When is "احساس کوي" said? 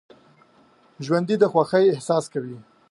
1.89-2.57